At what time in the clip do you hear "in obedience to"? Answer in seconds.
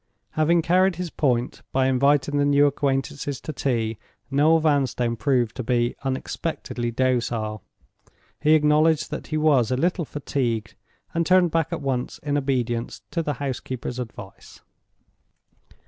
12.23-13.21